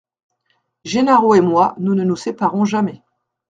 Gennaro 0.83 1.35
et 1.35 1.41
moi 1.41 1.75
nous 1.77 1.93
ne 1.93 2.03
nous 2.03 2.15
séparons 2.15 2.65
jamais. 2.65 3.03